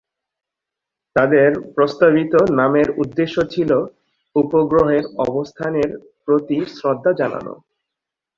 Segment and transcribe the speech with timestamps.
[1.15, 3.71] তাদের প্রস্তাবিত নামের উদ্দেশ্য ছিল
[4.35, 5.89] "উপগ্রহের অবস্থানের
[6.25, 7.53] প্রতি শ্রদ্ধা জানানো"।